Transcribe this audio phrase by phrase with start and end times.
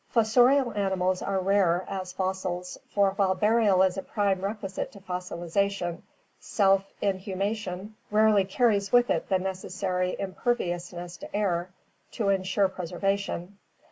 [0.15, 6.01] —Fossorial animals are rare as fossils, for while burial is a prime requisite to fossilization,
[6.39, 11.69] self inhumation rarely carries with it the necessary imperviousness to air
[12.13, 13.59] to insure preservation.